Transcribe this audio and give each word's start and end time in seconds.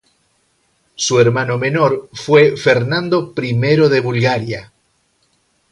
Su 0.95 1.19
hermano 1.19 1.59
menor 1.59 2.09
fue 2.11 2.57
Fernando 2.57 3.35
I 3.37 3.53
de 3.87 3.99
Bulgaria. 4.01 4.71